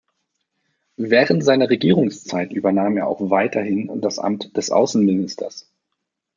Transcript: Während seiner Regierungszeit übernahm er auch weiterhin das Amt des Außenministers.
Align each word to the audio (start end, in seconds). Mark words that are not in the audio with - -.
Während 0.97 1.43
seiner 1.43 1.69
Regierungszeit 1.69 2.51
übernahm 2.53 2.97
er 2.97 3.05
auch 3.05 3.29
weiterhin 3.29 4.01
das 4.01 4.17
Amt 4.17 4.57
des 4.57 4.71
Außenministers. 4.71 5.69